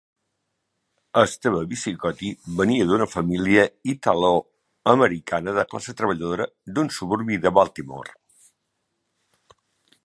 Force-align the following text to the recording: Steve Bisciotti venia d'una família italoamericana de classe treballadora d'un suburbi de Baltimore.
Steve 1.31 1.59
Bisciotti 1.73 2.31
venia 2.61 2.87
d'una 2.91 3.07
família 3.11 3.67
italoamericana 3.93 5.55
de 5.59 5.67
classe 5.75 5.97
treballadora 6.01 6.47
d'un 6.77 6.89
suburbi 6.99 7.41
de 7.47 7.55
Baltimore. 7.61 8.19